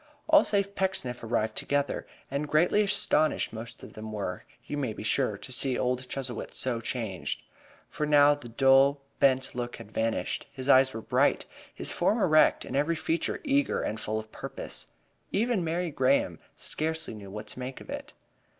[0.27, 5.03] All save Pecksniff arrived together, and greatly astonished most of them were, you may be
[5.03, 7.43] sure, to see old Chuzzlewit so changed.
[7.87, 10.47] For now the dull, bent look had vanished.
[10.51, 14.87] His eyes were bright, his form erect and every feature eager and full of purpose.
[15.31, 18.11] Even Mary Graham scarcely knew what to make of it.